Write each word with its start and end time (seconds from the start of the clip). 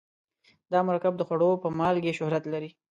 دا 0.71 0.79
مرکب 0.89 1.13
د 1.17 1.21
خوړو 1.27 1.51
په 1.63 1.67
مالګې 1.79 2.17
شهرت 2.19 2.43
لري. 2.53 2.69